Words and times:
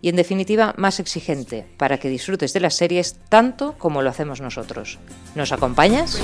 y 0.00 0.08
en 0.08 0.16
definitiva 0.16 0.74
más 0.76 1.00
exigente 1.00 1.66
para 1.76 1.98
que 1.98 2.08
disfrutes 2.08 2.52
de 2.52 2.60
las 2.60 2.74
series 2.74 3.16
tanto 3.28 3.74
como 3.78 4.02
lo 4.02 4.10
hacemos 4.10 4.40
nosotros. 4.40 4.98
¿Nos 5.34 5.52
acompañas? 5.52 6.20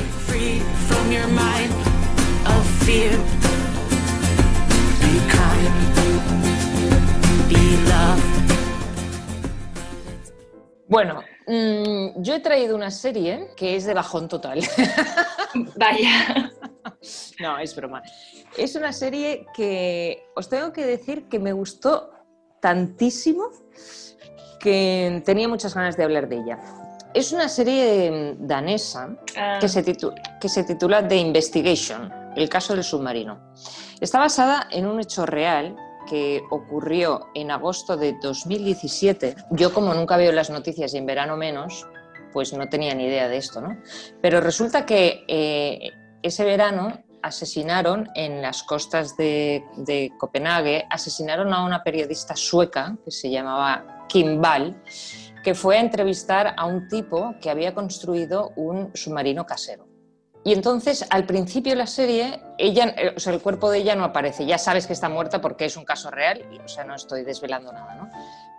Bueno, 10.86 11.22
mm, 11.48 12.22
yo 12.22 12.34
he 12.34 12.40
traído 12.40 12.76
una 12.76 12.90
serie 12.90 13.48
que 13.56 13.74
es 13.74 13.84
de 13.84 13.94
bajón 13.94 14.28
total. 14.28 14.60
Vaya. 15.76 16.52
No, 17.40 17.58
es 17.58 17.74
broma. 17.74 18.02
Es 18.56 18.76
una 18.76 18.92
serie 18.92 19.46
que 19.54 20.26
os 20.36 20.48
tengo 20.48 20.72
que 20.72 20.86
decir 20.86 21.28
que 21.28 21.38
me 21.38 21.52
gustó 21.52 22.13
tantísimo 22.68 23.50
que 24.58 25.22
tenía 25.26 25.46
muchas 25.48 25.74
ganas 25.74 25.98
de 25.98 26.04
hablar 26.04 26.30
de 26.30 26.36
ella. 26.36 26.58
Es 27.12 27.30
una 27.32 27.46
serie 27.50 28.36
danesa 28.38 29.14
Ah, 29.36 29.58
que 29.60 29.68
se, 29.68 29.84
titu- 29.84 30.14
que 30.40 30.48
se 30.48 30.64
titula 30.64 31.06
The 31.06 31.14
Investigation, 31.16 32.10
el 32.34 32.48
caso 32.48 32.74
del 32.74 32.82
submarino. 32.82 33.52
Está 34.00 34.18
basada 34.18 34.66
en 34.70 34.86
un 34.86 34.98
hecho 34.98 35.26
real 35.26 35.76
que 36.08 36.42
ocurrió 36.50 37.26
en 37.34 37.50
agosto 37.50 37.98
de 37.98 38.14
2017. 38.22 39.36
Yo 39.50 39.72
como 39.74 39.92
nunca 39.92 40.16
veo 40.16 40.32
las 40.32 40.48
noticias 40.48 40.94
y 40.94 40.98
en 40.98 41.04
verano 41.06 41.36
menos, 41.36 41.86
pues 42.32 42.50
no 42.54 42.66
tenía 42.70 42.94
ni 42.94 43.04
idea 43.04 43.28
de 43.28 43.36
esto, 43.36 43.60
¿no? 43.60 43.76
Pero 44.22 44.40
resulta 44.40 44.86
que 44.86 45.24
eh, 45.28 45.90
ese 46.22 46.44
verano 46.44 47.03
asesinaron 47.24 48.10
en 48.14 48.42
las 48.42 48.62
costas 48.62 49.16
de, 49.16 50.12
Copenhague, 50.18 50.84
asesinaron 50.90 51.54
a 51.54 51.64
una 51.64 51.82
periodista 51.82 52.36
sueca 52.36 52.98
que 53.02 53.10
se 53.10 53.30
llamaba 53.30 54.06
Kim 54.08 54.40
Wall, 54.42 54.82
que 55.42 55.54
fue 55.54 55.78
a 55.78 55.80
entrevistar 55.80 56.54
a 56.56 56.66
un 56.66 56.86
tipo 56.88 57.34
que 57.40 57.48
había 57.48 57.74
construido 57.74 58.52
un 58.56 58.90
submarino 58.94 59.46
casero. 59.46 59.88
Y 60.44 60.52
entonces, 60.52 61.06
al 61.08 61.24
principio 61.24 61.72
de 61.72 61.76
la 61.76 61.86
serie, 61.86 62.42
eh, 62.58 63.14
el 63.26 63.40
cuerpo 63.40 63.70
de 63.70 63.78
ella 63.78 63.94
no 63.94 64.04
aparece. 64.04 64.44
Ya 64.44 64.58
sabes 64.58 64.86
que 64.86 64.92
está 64.92 65.08
muerta 65.08 65.40
porque 65.40 65.64
es 65.64 65.78
un 65.78 65.86
caso 65.86 66.10
real, 66.10 66.42
o 66.62 66.68
sea, 66.68 66.84
no 66.84 66.94
estoy 66.94 67.24
desvelando 67.24 67.72
nada, 67.72 67.94
¿no? 67.94 68.10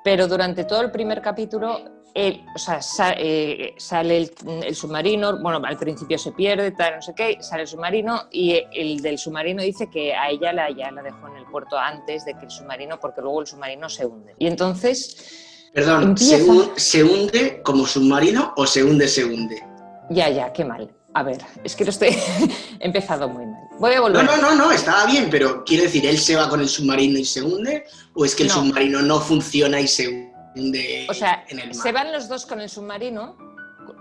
Pero 0.03 0.27
durante 0.27 0.63
todo 0.63 0.81
el 0.81 0.89
primer 0.89 1.21
capítulo, 1.21 2.03
el- 2.15 2.45
o 2.55 2.57
sea, 2.57 2.79
eh, 3.17 3.75
sale 3.77 4.17
el, 4.17 4.31
el 4.63 4.73
submarino, 4.75 5.37
bueno, 5.41 5.61
al 5.65 5.77
principio 5.77 6.17
se 6.17 6.31
pierde, 6.31 6.71
tal, 6.71 6.95
no 6.95 7.01
sé 7.01 7.13
qué, 7.13 7.37
sale 7.41 7.63
el 7.63 7.67
submarino 7.67 8.23
y 8.31 8.63
el 8.73 9.01
del 9.01 9.17
submarino 9.19 9.61
dice 9.61 9.89
que 9.89 10.13
a 10.15 10.29
ella 10.29 10.53
la, 10.53 10.71
ya 10.71 10.89
la 10.91 11.03
dejó 11.03 11.27
en 11.27 11.35
el 11.35 11.45
puerto 11.45 11.77
antes 11.77 12.23
de 12.25 12.33
que 12.33 12.45
el 12.45 12.51
submarino, 12.51 12.99
porque 13.01 13.21
luego 13.21 13.41
el 13.41 13.47
submarino 13.47 13.89
se 13.89 14.05
hunde. 14.05 14.33
Y 14.39 14.47
entonces, 14.47 15.69
Perdón, 15.73 16.17
¿se, 16.17 17.03
hunde 17.03 17.61
como 17.63 17.85
submarino 17.85 18.53
o 18.55 18.65
se 18.65 18.81
hunde, 18.81 19.09
se 19.09 19.25
hunde? 19.25 19.61
ya, 20.09 20.29
ya, 20.29 20.53
qué 20.53 20.63
mal. 20.63 20.89
A 21.13 21.23
ver, 21.23 21.37
es 21.65 21.75
que 21.75 21.83
lo 21.83 21.89
estoy 21.91 22.09
he 22.09 22.15
empezado 22.85 23.27
muy 23.27 23.45
mal. 23.45 23.61
Voy 23.79 23.91
a 23.93 23.97
No, 23.97 24.01
volver. 24.03 24.23
no, 24.25 24.37
no, 24.37 24.55
no, 24.55 24.71
estaba 24.71 25.05
bien, 25.05 25.27
pero 25.29 25.65
quiere 25.65 25.83
decir, 25.83 26.05
¿él 26.05 26.17
se 26.17 26.35
va 26.37 26.47
con 26.47 26.61
el 26.61 26.69
submarino 26.69 27.19
y 27.19 27.25
se 27.25 27.41
hunde? 27.41 27.83
¿O 28.13 28.23
es 28.23 28.35
que 28.35 28.43
el 28.43 28.49
No. 28.49 28.55
submarino 28.55 29.01
no 29.01 29.19
funciona 29.19 29.81
y 29.81 29.87
se 29.87 30.07
hunde 30.07 30.24
O 31.09 31.13
sea, 31.13 31.45
en 31.49 31.59
el 31.59 31.67
mar? 31.67 31.75
se 31.75 31.91
van 31.91 32.11
los 32.11 32.27
dos 32.29 32.45
con 32.45 32.61
el 32.61 32.69
submarino, 32.69 33.37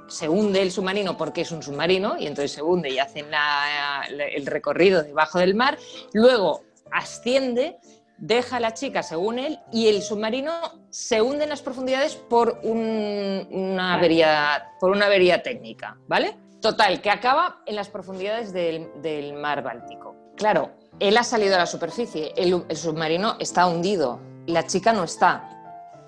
se 0.08 0.28
hunde 0.28 0.62
el 0.62 0.70
submarino 0.70 1.16
porque 1.16 1.40
es 1.42 1.50
un 1.52 1.62
submarino 1.62 2.16
y 2.18 2.26
entonces 2.26 2.52
se 2.52 2.62
hunde 2.62 2.90
y 2.90 2.98
hacen 2.98 3.30
la- 3.30 4.04
la- 4.10 4.24
el 4.26 4.46
recorrido 4.46 5.02
debajo 5.02 5.38
del 5.38 5.54
mar, 5.54 5.78
luego 6.12 6.62
asciende, 6.92 7.76
deja 8.18 8.56
a 8.56 8.60
la 8.60 8.74
chica 8.74 9.02
según 9.02 9.38
él 9.38 9.58
y 9.72 9.88
el 9.88 10.00
submarino 10.02 10.52
se 10.90 11.20
hunde 11.20 11.44
en 11.44 11.50
las 11.50 11.62
profundidades 11.62 12.14
por 12.14 12.60
un- 12.62 13.46
una, 13.50 13.94
avería, 13.94 14.68
por 14.78 14.90
una 14.90 15.06
avería 15.06 15.42
técnica, 15.42 15.96
¿vale? 16.06 16.36
Total, 16.60 17.02
que 17.02 17.10
acaba 17.10 17.60
en 17.66 17.74
las 17.76 17.88
profundidades 17.88 18.52
del, 18.52 18.88
del 19.02 19.34
mar 19.34 19.62
Báltico. 19.62 20.14
Claro, 20.36 20.70
él 21.00 21.16
ha 21.16 21.24
salido 21.24 21.56
a 21.56 21.58
la 21.58 21.66
superficie, 21.66 22.32
el- 22.36 22.64
el 22.68 22.76
submarino 22.76 23.36
está 23.40 23.66
hundido, 23.66 24.20
la 24.46 24.66
chica 24.66 24.92
no 24.92 25.04
está. 25.04 25.50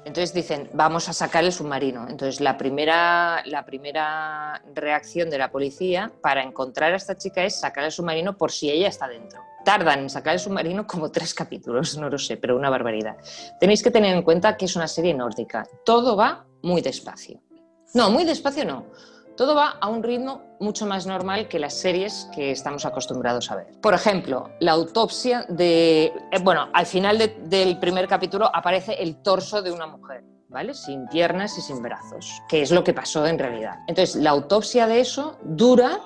Entonces 0.07 0.33
dicen, 0.33 0.71
vamos 0.73 1.09
a 1.09 1.13
sacar 1.13 1.43
el 1.43 1.53
submarino. 1.53 2.07
Entonces 2.09 2.41
la 2.41 2.57
primera, 2.57 3.43
la 3.45 3.67
primera 3.67 4.63
reacción 4.73 5.29
de 5.31 5.37
la 5.37 5.51
policía 5.51 6.13
para 6.23 6.45
encontrar 6.45 6.93
a 6.93 6.97
esta 6.97 7.17
chica 7.17 7.43
es 7.43 7.59
sacar 7.59 7.83
el 7.83 7.91
submarino 7.91 8.39
por 8.39 8.53
si 8.53 8.71
ella 8.71 8.87
está 8.87 9.09
dentro. 9.09 9.41
Tardan 9.65 9.99
en 9.99 10.09
sacar 10.09 10.35
el 10.35 10.39
submarino 10.39 10.87
como 10.87 11.11
tres 11.11 11.35
capítulos, 11.35 11.99
no 11.99 12.09
lo 12.09 12.19
sé, 12.19 12.37
pero 12.37 12.57
una 12.57 12.71
barbaridad. 12.71 13.17
Tenéis 13.59 13.83
que 13.83 13.91
tener 13.91 14.15
en 14.15 14.23
cuenta 14.23 14.57
que 14.57 14.67
es 14.67 14.77
una 14.77 14.87
serie 14.87 15.13
nórdica. 15.13 15.67
Todo 15.85 16.17
va 16.17 16.47
muy 16.63 16.83
despacio. 16.83 17.43
No, 17.93 18.09
muy 18.09 18.25
despacio 18.25 18.65
no. 18.65 18.87
Todo 19.37 19.55
va 19.55 19.77
a 19.81 19.89
un 19.89 20.03
ritmo 20.03 20.43
mucho 20.61 20.87
más 20.87 21.07
normal 21.07 21.47
que 21.49 21.59
las 21.59 21.75
series 21.75 22.29
que 22.35 22.51
estamos 22.51 22.87
acostumbrados 22.87 23.51
a 23.51 23.57
ver. 23.57 23.67
Por 23.83 23.93
ejemplo, 23.95 24.49
la 24.61 24.73
autopsia 24.73 25.45
de... 25.49 26.05
eh, 26.07 26.39
bueno, 26.43 26.69
al 26.73 26.87
final 26.87 27.19
de- 27.19 27.37
del 27.45 27.79
primer 27.79 28.09
capítulo 28.09 28.51
aparece 28.55 28.95
el 28.95 29.17
torso 29.23 29.61
de 29.61 29.71
una 29.73 29.87
mujer, 29.87 30.25
¿vale? 30.49 30.73
Sin 30.73 31.07
piernas 31.09 31.59
y 31.59 31.61
sin 31.61 31.83
brazos, 31.83 32.41
que 32.49 32.63
es 32.63 32.71
lo 32.71 32.83
que 32.83 32.95
pasó 32.95 33.27
en 33.27 33.39
realidad. 33.39 33.75
Entonces, 33.89 34.17
la 34.17 34.31
autopsia 34.31 34.87
de 34.87 35.01
eso 35.01 35.37
dura 35.43 36.01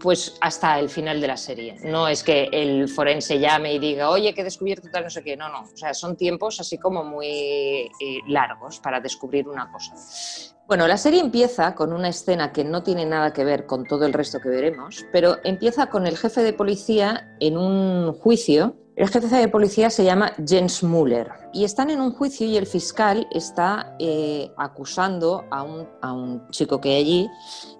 pues 0.00 0.36
hasta 0.40 0.78
el 0.80 0.90
final 0.90 1.20
de 1.20 1.28
la 1.28 1.36
serie. 1.36 1.76
No 1.84 2.08
es 2.08 2.24
que 2.24 2.48
el 2.52 2.88
forense 2.88 3.38
llame 3.38 3.72
y 3.74 3.78
diga, 3.78 4.10
oye, 4.10 4.34
he 4.36 4.44
descubierto 4.44 4.88
tal, 4.90 5.04
no 5.04 5.10
sé 5.10 5.22
qué. 5.22 5.36
No, 5.36 5.48
no. 5.48 5.60
O 5.72 5.76
sea, 5.76 5.94
son 5.94 6.16
tiempos 6.16 6.58
así 6.58 6.78
como 6.78 7.04
muy 7.04 7.26
eh, 7.28 7.90
largos 8.26 8.80
para 8.80 8.98
descubrir 9.00 9.48
una 9.48 9.70
cosa. 9.70 9.94
Bueno, 10.66 10.88
la 10.88 10.96
serie 10.96 11.20
empieza 11.20 11.74
con 11.74 11.92
una 11.92 12.08
escena 12.08 12.50
que 12.50 12.64
no 12.64 12.82
tiene 12.82 13.04
nada 13.04 13.34
que 13.34 13.44
ver 13.44 13.66
con 13.66 13.84
todo 13.84 14.06
el 14.06 14.14
resto 14.14 14.40
que 14.40 14.48
veremos, 14.48 15.04
pero 15.12 15.36
empieza 15.44 15.90
con 15.90 16.06
el 16.06 16.16
jefe 16.16 16.42
de 16.42 16.54
policía 16.54 17.36
en 17.38 17.58
un 17.58 18.14
juicio. 18.14 18.74
El 18.96 19.08
jefe 19.08 19.26
de 19.26 19.48
policía 19.48 19.90
se 19.90 20.04
llama 20.04 20.32
Jens 20.46 20.84
Müller 20.84 21.28
y 21.52 21.64
están 21.64 21.90
en 21.90 22.00
un 22.00 22.12
juicio 22.12 22.46
y 22.46 22.56
el 22.56 22.64
fiscal 22.64 23.26
está 23.32 23.96
eh, 23.98 24.52
acusando 24.56 25.44
a 25.50 25.64
un, 25.64 25.88
a 26.00 26.12
un 26.12 26.48
chico 26.50 26.80
que 26.80 26.90
hay 26.90 27.02
allí 27.02 27.30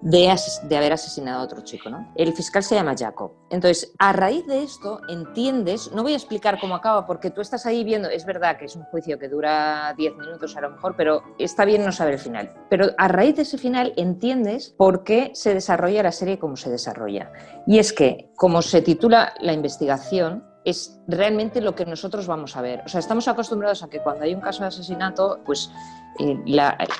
de, 0.02 0.34
de 0.64 0.76
haber 0.76 0.92
asesinado 0.92 1.40
a 1.40 1.44
otro 1.44 1.60
chico. 1.60 1.88
¿no? 1.88 2.12
El 2.16 2.32
fiscal 2.32 2.64
se 2.64 2.74
llama 2.74 2.96
Jacob. 2.98 3.30
Entonces, 3.50 3.92
a 4.00 4.12
raíz 4.12 4.44
de 4.48 4.64
esto, 4.64 5.02
entiendes, 5.08 5.92
no 5.92 6.02
voy 6.02 6.14
a 6.14 6.16
explicar 6.16 6.58
cómo 6.58 6.74
acaba 6.74 7.06
porque 7.06 7.30
tú 7.30 7.40
estás 7.40 7.64
ahí 7.64 7.84
viendo, 7.84 8.08
es 8.08 8.26
verdad 8.26 8.56
que 8.58 8.64
es 8.64 8.74
un 8.74 8.82
juicio 8.82 9.16
que 9.16 9.28
dura 9.28 9.94
10 9.96 10.16
minutos 10.16 10.56
a 10.56 10.62
lo 10.62 10.70
mejor, 10.70 10.96
pero 10.96 11.22
está 11.38 11.64
bien 11.64 11.84
no 11.84 11.92
saber 11.92 12.14
el 12.14 12.20
final. 12.20 12.52
Pero 12.68 12.86
a 12.98 13.06
raíz 13.06 13.36
de 13.36 13.42
ese 13.42 13.56
final 13.56 13.92
entiendes 13.96 14.74
por 14.76 15.04
qué 15.04 15.30
se 15.34 15.54
desarrolla 15.54 16.02
la 16.02 16.12
serie 16.12 16.40
como 16.40 16.56
se 16.56 16.70
desarrolla. 16.70 17.30
Y 17.68 17.78
es 17.78 17.92
que, 17.92 18.32
como 18.34 18.62
se 18.62 18.82
titula 18.82 19.32
la 19.40 19.52
investigación, 19.52 20.52
es 20.64 20.98
realmente 21.06 21.60
lo 21.60 21.74
que 21.74 21.84
nosotros 21.84 22.26
vamos 22.26 22.56
a 22.56 22.62
ver. 22.62 22.82
O 22.84 22.88
sea, 22.88 23.00
estamos 23.00 23.28
acostumbrados 23.28 23.82
a 23.82 23.88
que 23.88 24.00
cuando 24.00 24.24
hay 24.24 24.34
un 24.34 24.40
caso 24.40 24.62
de 24.62 24.68
asesinato, 24.68 25.40
pues 25.44 25.70
eh, 26.18 26.38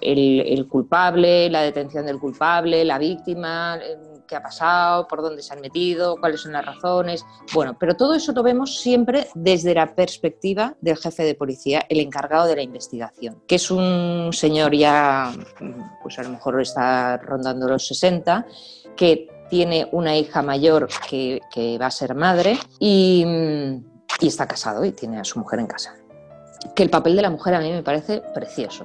el 0.01 0.69
culpable, 0.69 1.49
la 1.49 1.63
detención 1.63 2.07
del 2.07 2.19
culpable, 2.19 2.85
la 2.85 2.99
víctima, 2.99 3.79
eh, 3.83 3.97
qué 4.27 4.37
ha 4.37 4.43
pasado, 4.43 5.07
por 5.07 5.23
dónde 5.23 5.43
se 5.43 5.53
han 5.53 5.61
metido, 5.61 6.17
cuáles 6.17 6.41
son 6.41 6.53
las 6.53 6.65
razones. 6.65 7.25
Bueno, 7.53 7.77
pero 7.79 7.97
todo 7.97 8.15
eso 8.15 8.33
lo 8.33 8.43
vemos 8.43 8.81
siempre 8.81 9.29
desde 9.35 9.75
la 9.75 9.95
perspectiva 9.95 10.75
del 10.81 10.97
jefe 10.97 11.25
de 11.25 11.35
policía, 11.35 11.85
el 11.89 12.01
encargado 12.01 12.47
de 12.47 12.57
la 12.57 12.63
investigación, 12.63 13.43
que 13.47 13.57
es 13.57 13.71
un 13.71 14.31
señor 14.33 14.75
ya, 14.75 15.33
pues 16.03 16.19
a 16.19 16.23
lo 16.23 16.31
mejor 16.31 16.61
está 16.61 17.19
rondando 17.19 17.69
los 17.69 17.87
60, 17.87 18.47
que 18.97 19.29
tiene 19.55 19.89
una 19.93 20.17
hija 20.17 20.43
mayor 20.43 20.89
que, 21.09 21.41
va 21.81 21.87
a 21.87 21.91
ser 21.93 22.17
madre 22.17 22.59
y, 22.81 23.25
está 24.21 24.49
casado 24.49 24.85
y 24.85 24.91
tiene 24.91 25.21
a 25.21 25.25
su 25.25 25.39
mujer 25.39 25.61
en 25.61 25.69
casa 25.69 25.95
que 26.75 26.83
el 26.83 26.91
papel 26.91 27.15
de 27.15 27.23
la 27.23 27.31
mujer 27.31 27.55
a 27.55 27.61
mí 27.61 27.71
me 27.71 27.85
parece 27.85 28.21
precioso. 28.35 28.85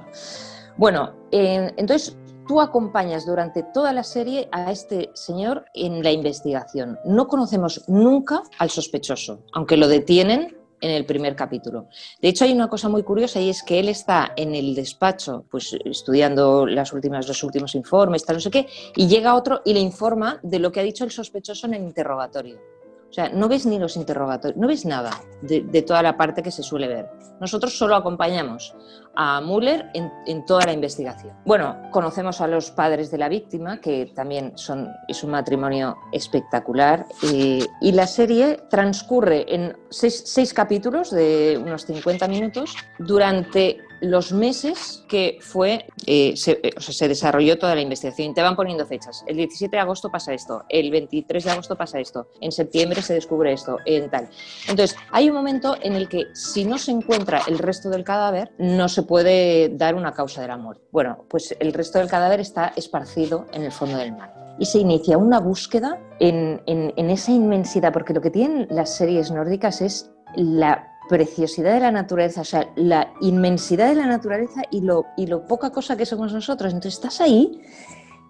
Bueno, 0.76 1.12
entonces 1.32 2.16
tú 2.46 2.60
acompañas 2.60 3.26
durante 3.26 3.64
toda 3.74 3.92
la 3.92 4.04
serie 4.04 4.48
a 4.52 4.70
este 4.70 5.10
señor 5.14 5.64
en 5.74 6.04
la 6.04 6.12
investigación. 6.12 7.00
No 7.04 7.26
conocemos 7.26 7.82
nunca 7.88 8.42
al 8.58 8.70
sospechoso, 8.70 9.42
aunque 9.52 9.76
lo 9.76 9.88
detienen 9.88 10.56
en 10.80 10.90
el 10.90 11.04
primer 11.04 11.36
capítulo. 11.36 11.88
De 12.20 12.28
hecho, 12.28 12.44
hay 12.44 12.52
una 12.52 12.68
cosa 12.68 12.88
muy 12.88 13.02
curiosa 13.02 13.40
y 13.40 13.50
es 13.50 13.62
que 13.62 13.78
él 13.78 13.88
está 13.88 14.32
en 14.36 14.54
el 14.54 14.74
despacho, 14.74 15.44
pues 15.50 15.76
estudiando 15.84 16.66
las 16.66 16.92
últimas, 16.92 17.28
los 17.28 17.42
últimos 17.42 17.74
informes, 17.74 18.24
tal, 18.24 18.36
no 18.36 18.40
sé 18.40 18.50
qué, 18.50 18.66
y 18.96 19.08
llega 19.08 19.34
otro 19.34 19.62
y 19.64 19.74
le 19.74 19.80
informa 19.80 20.40
de 20.42 20.58
lo 20.58 20.72
que 20.72 20.80
ha 20.80 20.84
dicho 20.84 21.04
el 21.04 21.10
sospechoso 21.10 21.66
en 21.66 21.74
el 21.74 21.82
interrogatorio. 21.82 22.79
O 23.10 23.12
sea, 23.12 23.28
no 23.28 23.48
ves 23.48 23.66
ni 23.66 23.78
los 23.78 23.96
interrogatorios, 23.96 24.56
no 24.56 24.68
ves 24.68 24.86
nada 24.86 25.10
de, 25.42 25.82
toda 25.82 26.00
la 26.00 26.16
parte 26.16 26.44
que 26.44 26.52
se 26.52 26.62
suele 26.62 26.86
ver. 26.86 27.10
Nosotros 27.40 27.76
solo 27.76 27.96
acompañamos 27.96 28.72
a 29.16 29.40
Müller 29.40 29.90
en, 29.94 30.44
toda 30.44 30.66
la 30.66 30.72
investigación. 30.72 31.34
Bueno, 31.44 31.76
conocemos 31.90 32.40
a 32.40 32.46
los 32.46 32.70
padres 32.70 33.10
de 33.10 33.18
la 33.18 33.28
víctima, 33.28 33.80
que 33.80 34.12
también 34.14 34.52
son, 34.54 34.88
es 35.08 35.24
un 35.24 35.30
matrimonio 35.30 35.96
espectacular, 36.12 37.04
y 37.22 37.92
la 37.92 38.06
serie 38.06 38.60
transcurre 38.70 39.52
en 39.52 39.76
seis, 39.90 40.22
seis 40.26 40.54
capítulos 40.54 41.10
de 41.10 41.60
unos 41.60 41.86
50 41.86 42.28
minutos 42.28 42.76
durante 43.00 43.80
los 44.00 44.32
meses 44.32 45.04
que 45.08 45.38
fue, 45.40 45.86
eh, 46.06 46.34
se, 46.36 46.52
eh, 46.62 46.72
o 46.76 46.80
sea, 46.80 46.94
se, 46.94 47.08
desarrolló 47.08 47.58
toda 47.58 47.74
la 47.74 47.80
investigación. 47.80 48.34
Te 48.34 48.42
van 48.42 48.56
poniendo 48.56 48.86
fechas. 48.86 49.24
El 49.26 49.36
17 49.36 49.76
de 49.76 49.80
agosto 49.80 50.10
pasa 50.10 50.32
esto, 50.32 50.64
el 50.68 50.90
23 50.90 51.44
de 51.44 51.50
agosto 51.50 51.76
pasa 51.76 52.00
esto, 52.00 52.28
en 52.40 52.52
septiembre 52.52 53.02
se 53.02 53.14
descubre 53.14 53.52
esto, 53.52 53.78
en 53.84 54.10
tal. 54.10 54.28
Entonces, 54.68 54.96
hay 55.10 55.28
un 55.28 55.36
momento 55.36 55.76
en 55.82 55.94
el 55.94 56.08
que 56.08 56.26
si 56.34 56.64
no 56.64 56.78
se 56.78 56.92
encuentra 56.92 57.42
el 57.46 57.58
resto 57.58 57.90
del 57.90 58.04
cadáver, 58.04 58.52
no 58.58 58.88
se 58.88 59.02
puede 59.02 59.68
dar 59.70 59.94
una 59.94 60.12
causa 60.12 60.42
de 60.42 60.48
la 60.48 60.56
muerte. 60.56 60.82
Bueno, 60.92 61.24
pues 61.28 61.54
el 61.60 61.72
resto 61.72 61.98
del 61.98 62.08
cadáver 62.08 62.40
está 62.40 62.72
esparcido 62.76 63.46
en 63.52 63.62
el 63.62 63.72
fondo 63.72 63.98
del 63.98 64.12
mar. 64.12 64.34
Y 64.58 64.66
se 64.66 64.78
inicia 64.78 65.16
una 65.16 65.40
búsqueda 65.40 65.98
en, 66.18 66.60
en 66.66 67.10
esa 67.10 67.32
inmensidad, 67.32 67.92
porque 67.92 68.12
lo 68.12 68.20
que 68.20 68.30
tienen 68.30 68.66
las 68.70 68.94
series 68.94 69.30
nórdicas 69.30 69.80
es 69.80 70.10
la 70.36 70.89
preciosidad 71.10 71.74
de 71.74 71.80
la 71.80 71.90
naturaleza, 71.90 72.42
o 72.42 72.44
sea, 72.44 72.70
la 72.76 73.12
inmensidad 73.20 73.88
de 73.88 73.96
la 73.96 74.06
naturaleza 74.06 74.62
y 74.70 74.80
lo, 74.80 75.06
y 75.16 75.26
lo 75.26 75.44
poca 75.44 75.70
cosa 75.70 75.96
que 75.96 76.06
somos 76.06 76.32
nosotros. 76.32 76.72
Entonces 76.72 76.94
estás 76.94 77.20
ahí 77.20 77.60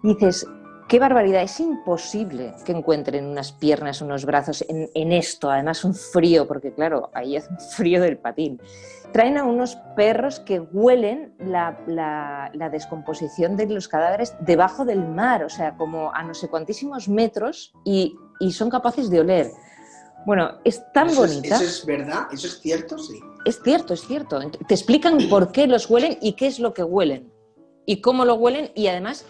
y 0.01 0.07
dices, 0.15 0.47
qué 0.87 0.97
barbaridad, 0.97 1.43
es 1.43 1.59
imposible 1.59 2.55
que 2.65 2.71
encuentren 2.71 3.27
unas 3.27 3.51
piernas, 3.51 4.01
unos 4.01 4.25
brazos 4.25 4.65
en, 4.67 5.11
esto, 5.11 5.51
además 5.51 5.85
un 5.85 5.93
frío, 5.93 6.47
porque 6.47 6.73
claro, 6.73 7.11
ahí 7.13 7.37
hace 7.37 7.49
un 7.51 7.59
frío 7.77 8.01
del 8.01 8.17
patín. 8.17 8.59
Traen 9.13 9.37
a 9.37 9.43
unos 9.43 9.75
perros 9.95 10.39
que 10.39 10.59
huelen 10.59 11.35
la, 11.37 11.77
la, 11.85 12.69
descomposición 12.71 13.57
de 13.57 13.67
los 13.67 13.87
cadáveres 13.87 14.35
debajo 14.39 14.85
del 14.85 15.07
mar, 15.07 15.43
o 15.43 15.49
sea, 15.49 15.77
como 15.77 16.11
a 16.15 16.23
no 16.23 16.33
sé 16.33 16.47
cuantísimos 16.47 17.07
metros 17.07 17.73
y, 17.85 18.15
y 18.39 18.53
son 18.53 18.71
capaces 18.71 19.11
de 19.11 19.19
oler. 19.19 19.51
Bueno, 20.25 20.59
es 20.63 20.81
tan 20.93 21.13
bonita. 21.15 21.55
¿Eso 21.55 21.63
es 21.63 21.85
verdad? 21.85 22.27
¿Eso 22.31 22.47
es 22.47 22.59
cierto? 22.59 22.97
Sí. 22.97 23.19
Es 23.45 23.59
cierto, 23.63 23.93
es 23.93 24.01
cierto. 24.05 24.39
Te 24.67 24.73
explican 24.73 25.17
por 25.29 25.51
qué 25.51 25.67
los 25.67 25.89
huelen 25.89 26.17
y 26.21 26.33
qué 26.33 26.47
es 26.47 26.59
lo 26.59 26.73
que 26.73 26.83
huelen. 26.83 27.31
Y 27.85 28.01
cómo 28.01 28.25
lo 28.25 28.35
huelen 28.35 28.71
y 28.75 28.87
además 28.87 29.25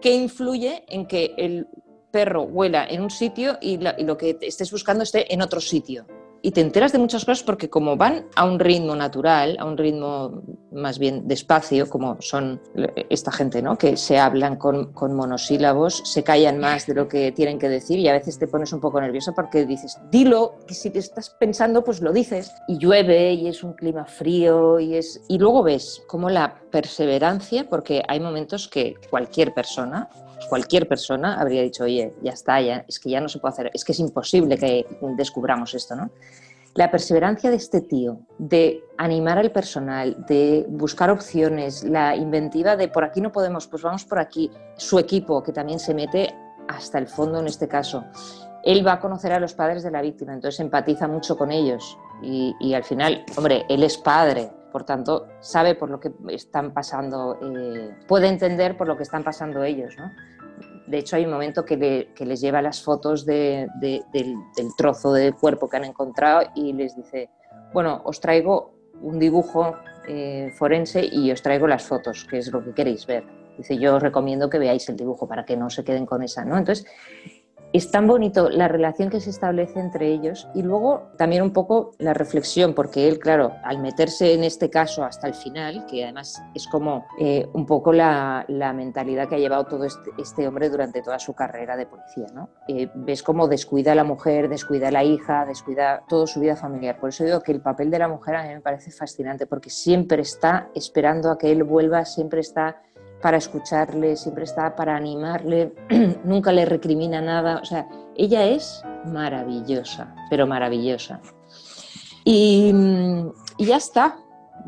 qué 0.00 0.14
influye 0.14 0.84
en 0.88 1.06
que 1.06 1.34
el 1.36 1.68
perro 2.10 2.42
huela 2.42 2.86
en 2.86 3.02
un 3.02 3.10
sitio 3.10 3.58
y, 3.60 3.78
y 3.98 4.04
lo 4.04 4.16
que 4.16 4.38
estés 4.40 4.70
buscando 4.72 5.04
esté 5.04 5.32
en 5.32 5.42
otro 5.42 5.60
sitio 5.60 6.06
y 6.42 6.52
te 6.52 6.60
enteras 6.60 6.92
de 6.92 6.98
muchas 6.98 7.24
cosas 7.24 7.42
porque 7.42 7.68
como 7.68 7.96
van 7.96 8.26
a 8.36 8.44
un 8.44 8.58
ritmo 8.58 8.94
natural, 8.96 9.56
a 9.58 9.64
un 9.64 9.76
ritmo 9.76 10.42
más 10.72 10.98
bien 10.98 11.26
despacio, 11.26 11.88
como 11.88 12.16
son 12.20 12.60
esta 13.08 13.32
gente, 13.32 13.62
¿no? 13.62 13.76
que 13.76 13.96
se 13.96 14.18
hablan 14.18 14.56
con, 14.56 14.92
monosílabos, 14.94 16.02
se 16.04 16.22
callan 16.22 16.58
más 16.58 16.86
de 16.86 16.94
lo 16.94 17.08
que 17.08 17.32
tienen 17.32 17.58
que 17.58 17.68
decir 17.68 17.98
y 17.98 18.08
a 18.08 18.12
veces 18.12 18.38
te 18.38 18.46
pones 18.46 18.72
un 18.72 18.80
poco 18.80 19.00
nervioso 19.00 19.32
porque 19.34 19.66
dices, 19.66 19.98
dilo, 20.10 20.56
que 20.66 20.74
si 20.74 20.90
te 20.90 20.98
estás 20.98 21.30
pensando, 21.30 21.84
pues 21.84 22.00
lo 22.00 22.12
dices. 22.12 22.52
Y 22.68 22.78
llueve 22.78 23.32
y 23.34 23.48
es 23.48 23.62
un 23.62 23.74
clima 23.74 24.04
frío 24.04 24.80
y, 24.80 24.94
es... 24.94 25.22
y 25.28 25.38
luego 25.38 25.62
ves 25.62 26.02
como 26.06 26.30
la 26.30 26.54
perseverancia, 26.70 27.68
porque 27.68 28.02
hay 28.06 28.20
momentos 28.20 28.68
que 28.68 28.94
cualquier 29.10 29.52
persona 29.52 30.08
cualquier 30.48 30.88
persona 30.88 31.40
habría 31.40 31.62
dicho, 31.62 31.84
oye, 31.84 32.14
ya 32.22 32.32
está, 32.32 32.60
ya, 32.60 32.84
es 32.88 32.98
que 32.98 33.10
ya 33.10 33.20
no 33.20 33.28
se 33.28 33.38
puede 33.38 33.52
hacer, 33.52 33.70
es 33.74 33.84
que 33.84 33.92
es 33.92 34.00
imposible 34.00 34.56
que 34.56 34.86
descubramos 35.16 35.74
esto, 35.74 35.96
¿no? 35.96 36.10
La 36.74 36.90
perseverancia 36.90 37.50
de 37.50 37.56
este 37.56 37.80
tío, 37.80 38.20
de 38.38 38.84
animar 38.96 39.38
al 39.38 39.50
personal, 39.50 40.24
de 40.28 40.64
buscar 40.68 41.10
opciones, 41.10 41.82
la 41.82 42.14
inventiva 42.14 42.76
de 42.76 42.86
por 42.86 43.02
aquí 43.02 43.20
no 43.20 43.32
podemos, 43.32 43.66
pues 43.66 43.82
vamos 43.82 44.04
por 44.04 44.20
aquí, 44.20 44.50
su 44.76 44.98
equipo, 44.98 45.42
que 45.42 45.52
también 45.52 45.80
se 45.80 45.94
mete 45.94 46.32
hasta 46.68 46.98
el 46.98 47.08
fondo 47.08 47.40
en 47.40 47.48
este 47.48 47.66
caso. 47.66 48.04
Él 48.62 48.86
va 48.86 48.94
a 48.94 49.00
conocer 49.00 49.32
a 49.32 49.40
los 49.40 49.54
padres 49.54 49.82
de 49.82 49.90
la 49.90 50.00
víctima, 50.00 50.32
entonces 50.32 50.60
empatiza 50.60 51.08
mucho 51.08 51.36
con 51.36 51.50
ellos 51.50 51.98
y, 52.22 52.72
al 52.72 52.84
final, 52.84 53.24
hombre, 53.36 53.64
él 53.68 53.82
es 53.82 53.98
padre, 53.98 54.52
por 54.70 54.84
tanto, 54.84 55.28
sabe 55.40 55.74
por 55.74 55.90
lo 55.90 56.00
que 56.00 56.12
están 56.28 56.72
pasando, 56.72 57.38
eh, 57.42 57.94
puede 58.06 58.28
entender 58.28 58.76
por 58.76 58.86
lo 58.88 58.96
que 58.96 59.02
están 59.02 59.22
pasando 59.22 59.62
ellos. 59.64 59.94
¿no? 59.98 60.10
De 60.86 60.98
hecho, 60.98 61.16
hay 61.16 61.24
un 61.24 61.30
momento 61.30 61.64
que, 61.64 62.08
les 62.18 62.40
lleva 62.40 62.60
las 62.62 62.82
fotos 62.82 63.24
del, 63.24 63.68
trozo 64.76 65.12
de 65.12 65.32
cuerpo 65.32 65.68
que 65.68 65.76
han 65.76 65.84
encontrado 65.84 66.50
y 66.54 66.72
les 66.72 66.96
dice, 66.96 67.30
bueno, 67.72 68.00
os 68.04 68.20
traigo 68.20 68.74
un 69.00 69.18
dibujo 69.18 69.76
eh, 70.08 70.52
forense 70.56 71.08
y 71.10 71.30
os 71.30 71.42
traigo 71.42 71.68
las 71.68 71.84
fotos, 71.84 72.26
que 72.28 72.38
es 72.38 72.50
lo 72.50 72.64
que 72.64 72.74
queréis 72.74 73.06
ver. 73.06 73.24
Dice, 73.56 73.78
yo 73.78 73.96
os 73.96 74.02
recomiendo 74.02 74.50
que 74.50 74.58
veáis 74.58 74.88
el 74.88 74.96
dibujo 74.96 75.28
para 75.28 75.44
que 75.44 75.56
no 75.56 75.70
se 75.70 75.84
queden 75.84 76.06
con 76.06 76.22
esa, 76.22 76.44
¿no? 76.44 76.58
Entonces, 76.58 76.86
es 77.72 77.90
tan 77.90 78.06
bonito 78.06 78.50
la 78.50 78.68
relación 78.68 79.10
que 79.10 79.20
se 79.20 79.30
establece 79.30 79.78
entre 79.78 80.08
ellos 80.08 80.48
y 80.54 80.62
luego 80.62 81.10
también 81.16 81.42
un 81.42 81.52
poco 81.52 81.92
la 81.98 82.14
reflexión, 82.14 82.74
porque 82.74 83.08
él, 83.08 83.18
claro, 83.18 83.52
al 83.62 83.78
meterse 83.78 84.34
en 84.34 84.44
este 84.44 84.70
caso 84.70 85.04
hasta 85.04 85.28
el 85.28 85.34
final, 85.34 85.86
que 85.86 86.04
además 86.04 86.42
es 86.54 86.66
como 86.66 87.06
eh, 87.18 87.46
un 87.52 87.66
poco 87.66 87.92
la, 87.92 88.44
mentalidad 88.74 89.28
que 89.28 89.34
ha 89.34 89.38
llevado 89.38 89.64
todo 89.66 89.84
este, 89.84 90.10
este, 90.18 90.46
hombre 90.46 90.68
durante 90.68 91.02
toda 91.02 91.18
su 91.18 91.34
carrera 91.34 91.76
de 91.76 91.86
policía, 91.86 92.26
¿no? 92.32 92.50
Eh, 92.68 92.88
ves 92.94 93.22
cómo 93.22 93.48
descuida 93.48 93.92
a 93.92 93.94
la 93.94 94.04
mujer, 94.04 94.48
descuida 94.48 94.88
a 94.88 94.90
la 94.90 95.04
hija, 95.04 95.44
descuida 95.44 96.02
toda 96.08 96.26
su 96.26 96.40
vida 96.40 96.56
familiar. 96.56 96.98
Por 96.98 97.08
eso 97.08 97.24
digo 97.24 97.40
que 97.40 97.52
el 97.52 97.60
papel 97.60 97.90
de 97.90 97.98
la 97.98 98.08
mujer 98.08 98.36
a 98.36 98.42
mí 98.44 98.54
me 98.54 98.60
parece 98.60 98.90
fascinante, 98.90 99.46
porque 99.46 99.70
siempre 99.70 100.22
está 100.22 100.68
esperando 100.74 101.30
a 101.30 101.38
que 101.38 101.50
él 101.50 101.64
vuelva, 101.64 102.04
siempre 102.04 102.40
está 102.40 102.82
para 103.22 103.36
escucharle, 103.36 104.16
siempre 104.16 104.44
está 104.44 104.74
para 104.76 104.96
animarle, 104.96 105.74
nunca 106.24 106.52
le 106.52 106.64
recrimina 106.64 107.20
nada. 107.20 107.60
O 107.62 107.64
sea, 107.64 107.88
ella 108.16 108.46
es 108.46 108.82
maravillosa, 109.06 110.14
pero 110.28 110.46
maravillosa. 110.46 111.20
Y, 112.24 112.72
ya 113.58 113.76
está, 113.76 114.18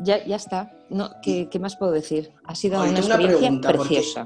ya, 0.01 0.23
ya 0.25 0.35
está. 0.35 0.71
No, 0.89 1.09
¿qué, 1.21 1.49
más 1.59 1.75
puedo 1.75 1.91
decir? 1.91 2.31
Ha 2.45 2.55
sido 2.55 2.81
una 2.81 2.99
experiencia 2.99 3.51
preciosa. 3.61 4.23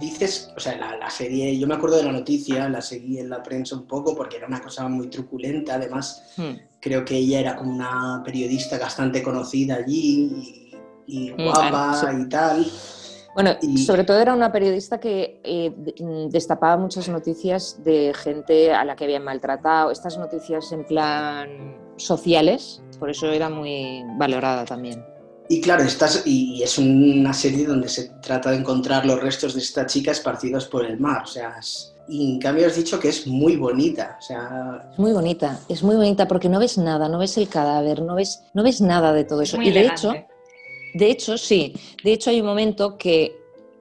Dices, 0.00 0.52
o 0.56 0.60
sea, 0.60 0.76
la, 0.76 1.10
serie, 1.10 1.56
yo 1.56 1.66
me 1.66 1.74
acuerdo 1.74 1.96
de 1.96 2.02
la 2.02 2.12
noticia, 2.12 2.68
la 2.68 2.82
seguí 2.82 3.20
en 3.20 3.30
la 3.30 3.42
prensa 3.42 3.76
un 3.76 3.86
poco 3.86 4.16
porque 4.16 4.36
era 4.36 4.48
una 4.48 4.60
cosa 4.60 4.88
muy 4.88 5.06
truculenta, 5.06 5.74
además 5.74 6.34
hmm. 6.36 6.54
creo 6.80 7.04
que 7.04 7.16
ella 7.16 7.38
era 7.38 7.56
como 7.56 7.72
una 7.72 8.20
periodista 8.24 8.78
bastante 8.78 9.22
conocida 9.22 9.76
allí 9.76 10.72
y, 11.06 11.30
hmm, 11.30 11.36
guapa 11.36 12.12
y 12.20 12.28
tal. 12.28 12.66
Bueno, 13.36 13.50
sobre 13.84 14.04
todo 14.04 14.18
era 14.18 14.32
una 14.32 14.50
periodista 14.50 14.98
que 14.98 15.42
eh, 15.44 15.70
mm, 15.70 16.30
destapaba 16.30 16.78
muchas 16.78 17.06
noticias 17.10 17.76
de 17.84 18.14
gente 18.14 18.72
a 18.72 18.82
la 18.82 18.96
que 18.96 19.04
habían 19.04 19.24
maltratado, 19.24 19.90
estas 19.90 20.16
noticias 20.16 20.72
en 20.72 20.86
plan 20.86 21.76
sociales, 21.96 22.82
por 22.98 23.10
eso 23.10 23.30
era 23.30 23.50
muy 23.50 24.02
valorada 24.16 24.64
también. 24.64 25.04
Y 25.50 25.60
claro, 25.60 25.84
estás, 25.84 26.22
y 26.24 26.62
es 26.62 26.78
una 26.78 27.34
serie 27.34 27.66
donde 27.66 27.90
se 27.90 28.08
trata 28.22 28.52
de 28.52 28.56
encontrar 28.56 29.04
los 29.04 29.20
restos 29.20 29.52
de 29.52 29.60
esta 29.60 29.84
chica 29.84 30.12
esparcidos 30.12 30.66
por 30.66 30.86
el 30.86 30.98
mar, 30.98 31.24
o 31.24 31.26
sea, 31.26 31.60
y 32.08 32.32
en 32.32 32.40
cambio 32.40 32.66
has 32.66 32.76
dicho 32.76 32.98
que 32.98 33.10
es 33.10 33.26
muy 33.26 33.56
bonita, 33.56 34.16
o 34.18 34.22
sea... 34.22 34.90
Muy 34.96 35.12
bonita, 35.12 35.60
es 35.68 35.82
muy 35.82 35.96
bonita 35.96 36.26
porque 36.26 36.48
no 36.48 36.58
ves 36.58 36.78
nada, 36.78 37.10
no 37.10 37.18
ves 37.18 37.36
el 37.36 37.48
cadáver, 37.48 38.00
no 38.00 38.14
ves, 38.14 38.44
no 38.54 38.62
ves 38.62 38.80
nada 38.80 39.12
de 39.12 39.24
todo 39.24 39.42
eso. 39.42 39.60
y 39.60 39.70
de 39.70 39.86
hecho, 39.88 40.14
de 40.96 41.10
hecho, 41.10 41.36
sí. 41.36 41.74
De 42.02 42.12
hecho, 42.12 42.30
hay 42.30 42.40
un 42.40 42.46
momento 42.46 42.96
que, 42.96 43.36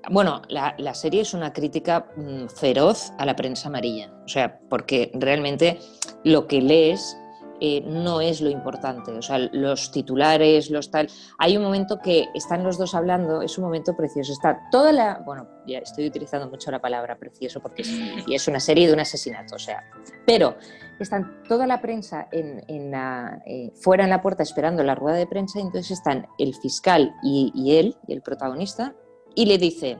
bueno, 0.10 0.41
la, 0.50 0.93
serie 0.93 1.22
es 1.22 1.34
una 1.34 1.53
crítica 1.53 2.07
mm, 2.15 2.48
feroz 2.48 3.12
a 3.17 3.25
la 3.25 3.36
prensa 3.36 3.69
amarilla. 3.69 4.12
O 4.25 4.27
sea, 4.27 4.60
porque 4.69 5.12
realmente 5.13 5.79
lo 6.24 6.48
que 6.48 6.62
lees 6.62 7.17
eh, 7.62 7.82
no 7.86 8.22
es 8.22 8.42
lo 8.42 8.50
importante. 8.50 9.12
O 9.12 9.22
sea, 9.22 9.40
los 9.52 9.92
titulares, 9.92 10.70
los 10.70 10.92
tal. 10.92 11.08
Hay 11.38 11.58
un 11.58 11.64
momento 11.64 12.00
que 12.00 12.28
están 12.34 12.64
los 12.64 12.78
dos 12.78 12.96
hablando, 12.96 13.42
es 13.42 13.58
un 13.58 13.66
momento 13.66 13.96
precioso. 13.96 14.34
Está 14.34 14.60
toda 14.72 14.92
la. 14.92 15.22
Bueno, 15.26 15.48
ya 15.66 15.80
estoy 15.80 16.08
utilizando 16.08 16.50
mucho 16.50 16.72
la 16.72 16.80
palabra 16.80 17.18
precioso 17.18 17.62
porque 17.62 17.84
es, 17.84 17.90
y 18.28 18.36
es 18.36 18.48
una 18.48 18.60
serie 18.60 18.88
de 18.88 18.94
un 18.94 19.00
asesinato. 19.00 19.56
O 19.56 19.60
sea, 19.60 19.84
pero 20.26 20.56
están 21.00 21.44
toda 21.48 21.68
la 21.68 21.82
prensa 21.82 22.28
eh, 22.32 23.72
fuera 23.76 24.04
en 24.04 24.10
la 24.10 24.22
puerta 24.22 24.44
esperando 24.44 24.84
la 24.84 24.96
rueda 24.96 25.18
de 25.18 25.28
prensa, 25.28 25.60
y 25.60 25.64
entonces 25.64 25.92
están 25.92 26.28
el 26.38 26.56
fiscal 26.56 27.14
y, 27.24 27.76
él, 27.78 27.96
y 28.08 28.14
el 28.14 28.22
protagonista, 28.22 28.96
y 29.36 29.46
le 29.46 29.58
dice, 29.58 29.98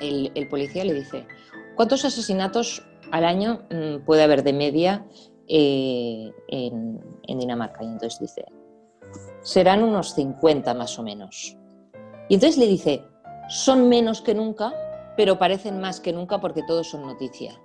el, 0.00 0.48
policía 0.48 0.84
le 0.84 0.94
dice, 0.94 1.26
¿cuántos 1.74 2.04
asesinatos 2.04 2.86
al 3.10 3.24
año 3.24 3.62
mm, 3.70 4.04
puede 4.04 4.22
haber 4.22 4.42
de 4.42 4.52
media 4.52 5.06
eh, 5.48 6.32
en, 6.48 7.00
en 7.22 7.38
Dinamarca. 7.38 7.82
Y 7.82 7.86
entonces 7.86 8.20
dice, 8.20 8.44
serán 9.42 9.82
unos 9.82 10.14
50 10.14 10.74
más 10.74 10.98
o 10.98 11.02
menos. 11.02 11.56
Y 12.28 12.34
entonces 12.34 12.58
le 12.58 12.66
dice, 12.66 13.04
son 13.48 13.88
menos 13.88 14.20
que 14.20 14.34
nunca, 14.34 14.72
pero 15.16 15.38
parecen 15.38 15.80
más 15.80 16.00
que 16.00 16.12
nunca 16.12 16.40
porque 16.40 16.62
todos 16.66 16.88
son 16.90 17.02
noticia. 17.02 17.60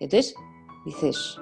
Entonces 0.00 0.34
dices, 0.84 1.38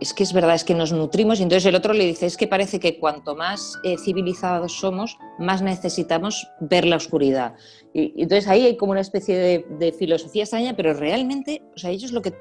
es 0.00 0.14
que 0.14 0.22
es 0.22 0.32
verdad, 0.32 0.54
es 0.54 0.64
que 0.64 0.74
nos 0.74 0.92
nutrimos 0.92 1.40
y 1.40 1.42
entonces 1.42 1.66
el 1.66 1.74
otro 1.74 1.92
le 1.92 2.04
dice, 2.04 2.26
es 2.26 2.36
que 2.36 2.46
parece 2.46 2.80
que 2.80 2.98
cuanto 2.98 3.34
más 3.34 3.78
eh, 3.82 3.96
civilizados 3.98 4.72
somos, 4.72 5.18
más 5.38 5.62
necesitamos 5.62 6.48
ver 6.60 6.84
la 6.84 6.96
oscuridad. 6.96 7.54
Y, 7.92 8.22
entonces 8.22 8.48
ahí 8.48 8.64
hay 8.64 8.76
como 8.76 8.92
una 8.92 9.00
especie 9.00 9.64
de, 9.68 9.92
filosofía 9.92 10.44
extraña, 10.44 10.74
pero 10.76 10.94
realmente, 10.94 11.62
o 11.74 11.78
sea, 11.78 11.90
ellos 11.90 12.12
lo 12.12 12.22
que, 12.22 12.34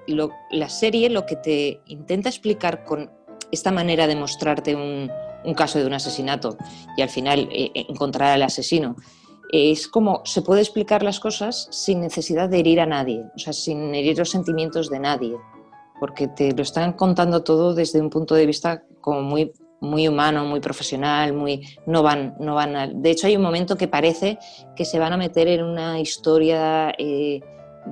la 0.51 0.69
serie 0.69 1.09
lo 1.09 1.25
que 1.25 1.35
te 1.35 1.81
intenta 1.87 2.29
explicar 2.29 2.83
con 2.83 3.11
esta 3.51 3.71
manera 3.71 4.07
de 4.07 4.15
mostrarte 4.15 4.75
un, 4.75 5.09
caso 5.55 5.77
de 5.77 5.85
un 5.85 5.93
asesinato 5.93 6.57
y 6.97 7.01
al 7.01 7.09
final 7.09 7.49
eh, 7.51 7.71
encontrar 7.89 8.31
al 8.31 8.43
asesino, 8.43 8.95
es 9.51 9.87
como 9.87 10.21
se 10.25 10.41
puede 10.41 10.61
explicar 10.61 11.03
las 11.03 11.19
cosas 11.19 11.67
sin 11.69 11.99
necesidad 11.99 12.49
de 12.49 12.59
herir 12.59 12.79
a 12.79 12.87
nadie, 12.87 13.23
o 13.35 13.39
sea, 13.39 13.53
sin 13.53 13.93
herir 13.93 14.17
los 14.17 14.31
sentimientos 14.31 14.89
de 14.89 14.99
nadie 14.99 15.35
porque 15.99 16.27
te 16.27 16.53
lo 16.53 16.63
están 16.63 16.93
contando 16.93 17.43
todo 17.43 17.73
desde 17.73 18.01
un 18.01 18.09
punto 18.09 18.35
de 18.35 18.45
vista 18.45 18.83
como 19.01 19.21
muy, 19.21 19.51
muy 19.81 20.07
humano, 20.07 20.45
muy 20.45 20.59
profesional, 20.59 21.33
muy 21.33 21.61
no 21.85 22.03
van, 22.03 22.35
no 22.39 22.55
van 22.55 23.01
De 23.01 23.11
hecho, 23.11 23.27
hay 23.27 23.35
un 23.35 23.43
momento 23.43 23.75
que 23.75 23.87
parece 23.87 24.39
que 24.75 24.85
se 24.85 24.99
van 24.99 25.13
a 25.13 25.17
meter 25.17 25.47
en 25.47 25.63
una 25.63 25.99
historia 25.99 26.93
eh, 26.97 27.41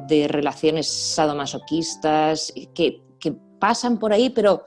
de 0.08 0.28
relaciones 0.28 0.88
sadomasoquistas 0.88 2.54
que, 2.74 3.02
que 3.20 3.36
pasan 3.60 4.00
por 4.00 4.14
ahí, 4.14 4.30
pero 4.30 4.66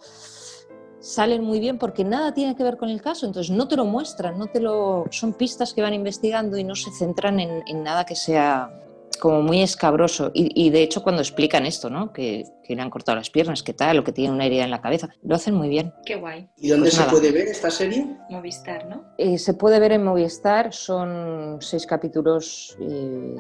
salen 1.00 1.45
muy 1.45 1.61
bien 1.61 1.79
porque 1.79 2.03
nada 2.03 2.33
tiene 2.33 2.57
que 2.57 2.62
ver 2.62 2.79
con 2.79 2.88
el 2.88 3.03
caso, 3.03 3.26
entonces 3.26 3.55
no 3.55 3.69
te 3.69 3.76
lo 3.76 3.85
muestran, 3.85 4.38
no 4.38 4.47
te 4.47 4.61
lo 4.61 5.05
son 5.11 5.35
pistas 5.35 5.75
que 5.75 5.83
van 5.83 5.93
investigando 5.93 6.57
y 6.57 6.64
no 6.64 6.75
se 6.75 6.91
centran 6.91 7.41
en, 7.41 7.62
en 7.67 7.83
nada 7.83 8.05
que 8.07 8.17
sea 8.17 8.71
como 9.16 9.42
muy 9.42 9.62
escabroso. 9.62 10.30
Y, 10.35 10.71
de 10.71 10.83
hecho, 10.83 11.02
cuando 11.02 11.23
explican 11.23 11.66
esto, 11.66 11.90
¿no? 11.90 12.12
Que, 12.12 12.44
le 12.68 12.80
han 12.80 12.90
cortado 12.90 13.16
las 13.16 13.30
piernas, 13.30 13.62
que 13.62 13.75
tal, 13.75 13.99
o 13.99 14.04
que 14.04 14.12
tiene 14.12 14.33
una 14.33 14.47
herida 14.47 14.64
en 14.64 14.71
la 14.71 14.80
cabeza, 14.80 15.09
lo 15.23 15.35
hacen 15.35 15.54
muy 15.54 15.68
bien. 15.68 15.92
Qué 16.04 16.16
guay. 16.16 16.49
¿Y 16.56 16.68
dónde 16.68 16.90
pues 16.90 16.94
se 16.94 17.11
puede 17.11 17.30
ver 17.30 17.49
esta 17.49 17.71
serie? 17.71 18.06
Movistar, 18.30 18.87
¿no? 18.87 19.04
Eh, 19.18 19.38
se 19.38 19.54
puede 19.54 19.78
ver 19.78 19.92
en 19.92 20.04
Movistar, 20.04 20.73
son 20.73 21.59
seis 21.61 21.87
capítulos 21.87 22.76
eh, 22.80 23.37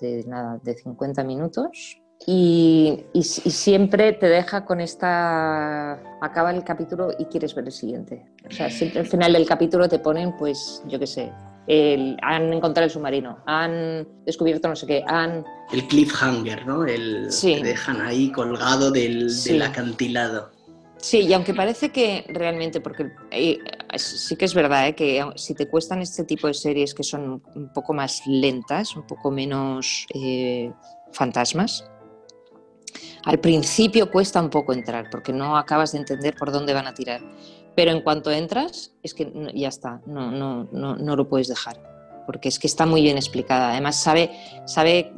de 0.00 0.24
nada, 0.26 0.58
de 0.62 0.74
50 0.74 1.24
minutos. 1.24 1.98
Y, 2.26 3.04
y, 3.12 3.22
siempre 3.22 4.12
te 4.12 4.28
deja 4.28 4.64
con 4.64 4.80
esta. 4.80 5.94
Acaba 6.20 6.52
el 6.52 6.62
capítulo 6.62 7.10
y 7.18 7.24
quieres 7.24 7.54
ver 7.54 7.64
el 7.64 7.72
siguiente. 7.72 8.24
O 8.46 8.50
sea, 8.50 8.70
siempre 8.70 9.00
al 9.00 9.06
final 9.06 9.32
del 9.32 9.46
capítulo 9.46 9.88
te 9.88 9.98
ponen, 9.98 10.36
pues, 10.36 10.82
yo 10.86 11.00
qué 11.00 11.06
sé, 11.08 11.32
han 11.66 12.52
encontrado 12.52 12.86
el 12.86 12.90
submarino, 12.90 13.38
han 13.46 14.06
descubierto 14.26 14.68
no 14.68 14.76
sé 14.76 14.86
qué, 14.86 15.04
han... 15.06 15.44
El 15.72 15.86
cliffhanger, 15.86 16.66
¿no? 16.66 16.84
El 16.84 17.28
te 17.40 17.62
dejan 17.62 18.00
ahí 18.00 18.30
colgado 18.32 18.90
del, 18.90 19.30
acantilado. 19.62 20.50
Sí, 20.96 21.20
y 21.20 21.32
aunque 21.32 21.52
parece 21.52 21.90
que 21.90 22.24
realmente, 22.28 22.80
porque 22.80 23.10
eh, 23.32 23.58
sí 23.96 24.36
que 24.36 24.44
es 24.44 24.54
verdad 24.54 24.88
¿eh? 24.88 24.94
que 24.94 25.24
si 25.34 25.52
te 25.54 25.66
cuestan 25.66 26.00
este 26.00 26.22
tipo 26.22 26.46
de 26.46 26.54
series 26.54 26.94
que 26.94 27.02
son 27.02 27.42
un 27.56 27.72
poco 27.72 27.92
más 27.92 28.22
lentas, 28.26 28.94
un 28.94 29.04
poco 29.04 29.32
menos 29.32 30.06
eh, 30.14 30.72
fantasmas, 31.10 31.84
al 33.24 33.38
principio 33.40 34.10
cuesta 34.10 34.40
un 34.40 34.50
poco 34.50 34.72
entrar 34.72 35.08
porque 35.10 35.32
no 35.32 35.56
acabas 35.56 35.92
de 35.92 35.98
entender 35.98 36.34
por 36.34 36.52
dónde 36.52 36.72
van 36.72 36.86
a 36.86 36.94
tirar. 36.94 37.20
Pero 37.74 37.90
en 37.90 38.02
cuanto 38.02 38.30
entras, 38.30 38.92
es 39.02 39.14
que 39.14 39.32
ya 39.54 39.68
está, 39.68 40.00
no, 40.06 40.30
no, 40.30 40.68
no, 40.72 40.96
no 40.96 41.16
lo 41.16 41.28
puedes 41.28 41.48
dejar, 41.48 41.80
porque 42.26 42.48
es 42.48 42.58
que 42.58 42.66
está 42.66 42.84
muy 42.84 43.02
bien 43.02 43.16
explicada. 43.16 43.70
Además, 43.70 43.96
sabe, 43.96 44.30
sabe 44.66 45.12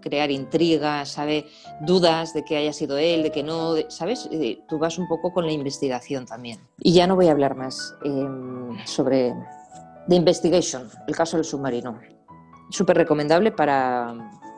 crear 0.00 0.30
intrigas, 0.30 1.08
sabe 1.08 1.46
dudas 1.80 2.34
de 2.34 2.44
que 2.44 2.56
haya 2.56 2.72
sido 2.72 2.98
él, 2.98 3.22
de 3.24 3.32
que 3.32 3.42
no, 3.42 3.74
¿sabes? 3.88 4.28
Eh, 4.30 4.60
tú 4.68 4.78
vas 4.78 4.98
un 4.98 5.08
poco 5.08 5.32
con 5.32 5.44
la 5.46 5.52
investigación 5.52 6.24
también. 6.24 6.60
Y 6.78 6.92
ya 6.92 7.06
no 7.06 7.16
voy 7.16 7.28
a 7.28 7.32
hablar 7.32 7.56
más 7.56 7.94
em, 8.04 8.78
sobre 8.86 9.34
The 10.08 10.14
Investigation, 10.14 10.88
el 11.06 11.16
caso 11.16 11.36
del 11.36 11.44
submarino. 11.44 11.98
Súper 12.70 12.96
recomendable 12.96 13.50
para, 13.50 14.14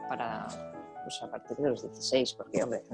para 0.09 0.70
pues, 1.11 1.23
a 1.23 1.31
partir 1.31 1.57
de 1.57 1.71
los 1.71 1.83
16, 1.83 2.35
porque 2.35 2.63
hombre, 2.63 2.85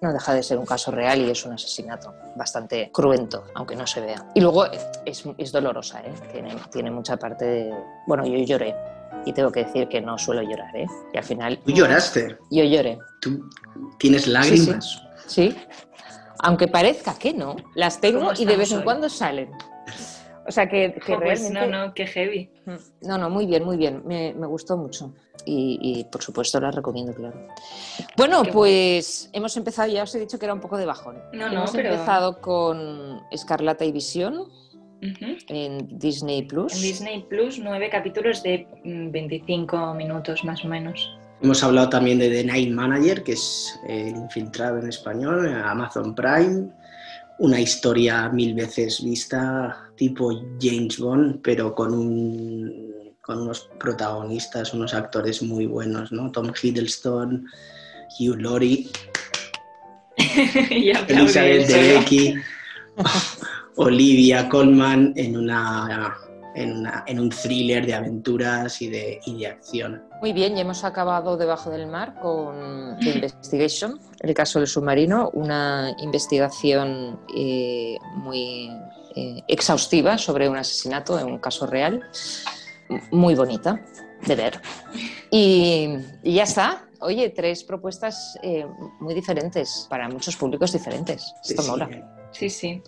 no 0.00 0.12
deja 0.12 0.34
de 0.34 0.42
ser 0.42 0.58
un 0.58 0.66
caso 0.66 0.90
real 0.90 1.20
y 1.20 1.30
es 1.30 1.46
un 1.46 1.52
asesinato 1.52 2.12
bastante 2.34 2.90
cruento, 2.92 3.44
aunque 3.54 3.76
no 3.76 3.86
se 3.86 4.00
vea. 4.00 4.26
Y 4.34 4.40
luego 4.40 4.66
es, 5.06 5.24
es 5.38 5.52
dolorosa, 5.52 6.00
¿eh? 6.00 6.12
tiene, 6.32 6.56
tiene 6.72 6.90
mucha 6.90 7.16
parte 7.16 7.44
de... 7.44 7.74
Bueno, 8.08 8.26
yo 8.26 8.36
lloré, 8.38 8.74
y 9.24 9.32
tengo 9.32 9.52
que 9.52 9.64
decir 9.64 9.88
que 9.88 10.00
no 10.00 10.18
suelo 10.18 10.42
llorar, 10.42 10.74
¿eh? 10.74 10.86
Y 11.12 11.18
al 11.18 11.24
final... 11.24 11.58
¿Tú 11.64 11.70
lloraste? 11.70 12.36
Yo 12.50 12.64
lloré. 12.64 12.98
¿Tú 13.20 13.48
tienes 13.98 14.26
lágrimas? 14.26 15.00
Sí, 15.26 15.56
Aunque 16.40 16.66
parezca 16.66 17.14
que 17.14 17.32
no, 17.32 17.54
las 17.76 18.00
tengo 18.00 18.32
y 18.36 18.44
de 18.44 18.56
vez 18.56 18.72
en 18.72 18.82
cuando 18.82 19.08
salen. 19.08 19.52
O 20.46 20.50
sea 20.50 20.68
que, 20.68 20.94
que 20.94 21.16
pues 21.16 21.40
realmente... 21.40 21.66
no, 21.68 21.86
no, 21.86 21.94
qué 21.94 22.06
heavy. 22.06 22.50
Mm, 22.66 23.06
no, 23.06 23.18
no, 23.18 23.30
muy 23.30 23.46
bien, 23.46 23.64
muy 23.64 23.76
bien. 23.76 24.02
Me, 24.04 24.34
me 24.34 24.46
gustó 24.46 24.76
mucho 24.76 25.12
y, 25.44 26.06
por 26.10 26.22
supuesto 26.22 26.60
la 26.60 26.70
recomiendo, 26.70 27.14
claro. 27.14 27.48
Bueno, 28.16 28.42
pues 28.52 29.30
hemos 29.32 29.56
empezado, 29.56 29.88
ya 29.90 30.02
os 30.02 30.14
he 30.14 30.20
dicho 30.20 30.38
que 30.38 30.44
era 30.44 30.54
un 30.54 30.60
poco 30.60 30.76
de 30.76 30.86
bajón. 30.86 31.18
No, 31.32 31.46
hemos 31.46 31.74
empezado 31.74 32.40
con 32.40 33.20
Escarlata 33.30 33.84
y 33.84 33.92
Visión. 33.92 34.48
En 35.48 35.98
Disney 35.98 36.44
Plus. 36.44 36.74
En 36.76 36.80
Disney 36.80 37.26
Plus, 37.28 37.58
nueve 37.58 37.90
capítulos 37.90 38.40
de 38.44 38.68
25 38.84 39.76
mm, 39.76 39.96
minutos 39.96 40.44
más 40.44 40.64
o 40.64 40.68
menos. 40.68 41.18
Hemos 41.42 41.60
hablado 41.64 41.88
también 41.88 42.20
de 42.20 42.30
The 42.30 42.44
Night 42.44 42.70
Manager, 42.70 43.24
que 43.24 43.32
es 43.32 43.80
el 43.88 44.14
infiltrado 44.14 44.78
en 44.78 44.88
español, 44.88 45.52
Amazon 45.64 46.14
Prime. 46.14 46.68
Una 47.38 47.60
historia 47.60 48.28
mil 48.28 48.54
veces 48.54 49.02
vista, 49.02 49.90
tipo 49.96 50.30
James 50.60 50.98
Bond, 50.98 51.40
pero 51.42 51.74
con 51.74 51.94
un 51.94 52.92
con 53.22 53.42
unos 53.42 53.70
protagonistas, 53.78 54.74
unos 54.74 54.94
actores 54.94 55.42
muy 55.42 55.66
buenos, 55.66 56.10
¿no? 56.10 56.30
Tom 56.32 56.52
Hiddleston, 56.60 57.46
Hugh 58.18 58.40
Laurie, 58.40 58.88
Elizabeth 61.08 61.68
Debicki, 61.68 62.34
Olivia 63.76 64.48
Colman 64.48 65.12
en 65.16 65.36
una, 65.36 66.18
en, 66.54 67.20
un 67.20 67.30
thriller 67.30 67.86
de 67.86 67.94
aventuras 67.94 68.80
y 68.82 68.88
de, 68.88 69.20
de 69.26 69.46
acción. 69.46 70.02
Muy 70.20 70.32
bien, 70.32 70.54
ya 70.54 70.62
hemos 70.62 70.84
acabado 70.84 71.36
debajo 71.36 71.70
del 71.70 71.86
mar 71.86 72.14
con 72.20 72.96
The 73.00 73.10
Investigation, 73.10 73.98
el 74.20 74.34
caso 74.34 74.58
del 74.58 74.68
submarino, 74.68 75.30
una 75.32 75.94
investigación 75.98 77.20
eh, 77.36 77.96
muy 78.16 78.70
eh, 79.16 79.42
exhaustiva 79.48 80.18
sobre 80.18 80.48
un 80.48 80.56
asesinato 80.56 81.18
en 81.18 81.26
un 81.26 81.38
caso 81.38 81.66
real 81.66 82.02
muy 83.10 83.34
bonita 83.34 83.80
de 84.26 84.34
ver. 84.34 84.60
Y, 85.30 85.96
ya 86.22 86.44
está. 86.44 86.86
Oye, 87.00 87.30
tres 87.30 87.64
propuestas 87.64 88.38
eh, 88.42 88.64
muy 89.00 89.12
diferentes 89.12 89.86
para 89.90 90.08
muchos 90.08 90.36
públicos 90.36 90.72
diferentes. 90.72 91.34
Esto 91.42 91.62
mola. 91.64 91.88
Sí, 91.90 92.00
sí. 92.32 92.82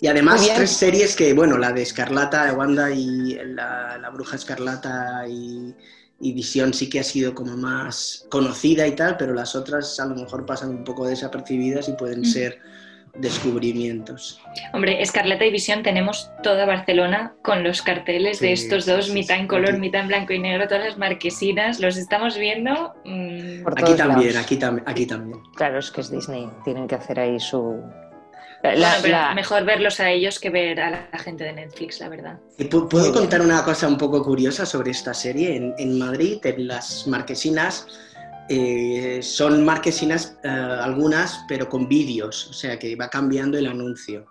Y 0.00 0.06
además 0.06 0.48
tres 0.54 0.70
series 0.70 1.16
que, 1.16 1.32
bueno, 1.32 1.58
la 1.58 1.72
de 1.72 1.82
Escarlata, 1.82 2.46
de 2.46 2.52
Wanda 2.52 2.90
y 2.90 3.38
la, 3.44 4.10
Bruja 4.12 4.36
Escarlata 4.36 5.26
y, 5.28 5.74
y, 6.20 6.32
Visión 6.32 6.74
sí 6.74 6.88
que 6.88 7.00
ha 7.00 7.04
sido 7.04 7.34
como 7.34 7.56
más 7.56 8.26
conocida 8.30 8.86
y 8.86 8.92
tal, 8.94 9.16
pero 9.16 9.34
las 9.34 9.54
otras 9.54 9.98
a 10.00 10.06
lo 10.06 10.14
mejor 10.14 10.46
pasan 10.46 10.70
un 10.70 10.84
poco 10.84 11.06
desapercibidas 11.06 11.88
y 11.88 11.92
pueden 11.92 12.20
mm. 12.20 12.24
ser 12.24 12.58
descubrimientos. 13.14 14.40
Hombre, 14.72 15.02
Escarlata 15.02 15.44
y 15.44 15.50
Visión 15.50 15.82
tenemos 15.82 16.30
toda 16.42 16.64
Barcelona 16.66 17.34
con 17.42 17.64
los 17.64 17.82
carteles 17.82 18.40
de 18.40 18.52
estos 18.52 18.86
dos, 18.86 19.10
mitad 19.10 19.38
en 19.38 19.46
color, 19.46 19.78
mitad 19.78 20.02
en 20.02 20.08
blanco 20.08 20.32
y 20.32 20.38
negro, 20.38 20.68
todas 20.68 20.84
las 20.84 20.98
marquesinas, 20.98 21.80
los 21.80 21.96
estamos 21.96 22.36
viendo. 22.36 22.94
Mm, 23.04 23.66
aquí 23.66 23.94
también, 23.94 24.36
aquí, 24.36 24.58
aquí 24.86 25.06
también. 25.06 25.40
Claro, 25.56 25.78
es 25.78 25.90
que 25.90 26.00
es 26.00 26.10
Disney, 26.10 26.48
tienen 26.64 26.86
que 26.86 26.94
hacer 26.94 27.18
ahí 27.18 27.38
su... 27.40 27.82
Mejor 28.62 29.64
verlos 29.64 30.00
a 30.00 30.10
ellos 30.10 30.38
que 30.38 30.50
ver 30.50 30.80
a 30.80 31.08
la 31.10 31.18
gente 31.18 31.44
de 31.44 31.52
Netflix, 31.52 32.00
la 32.00 32.08
verdad. 32.08 32.38
¿Puedo 32.68 33.12
contar 33.12 33.40
una 33.40 33.64
cosa 33.64 33.88
un 33.88 33.96
poco 33.96 34.22
curiosa 34.22 34.66
sobre 34.66 34.90
esta 34.90 35.14
serie? 35.14 35.56
En, 35.56 35.74
en 35.78 35.98
Madrid, 35.98 36.38
en 36.44 36.68
las 36.68 37.06
marquesinas, 37.06 37.86
eh, 38.52 39.20
son 39.22 39.64
marquesinas 39.64 40.36
eh, 40.42 40.48
algunas, 40.48 41.44
pero 41.46 41.68
con 41.68 41.86
vídeos, 41.88 42.48
o 42.48 42.52
sea 42.52 42.76
que 42.80 42.96
va 42.96 43.08
cambiando 43.08 43.56
el 43.56 43.68
anuncio. 43.68 44.26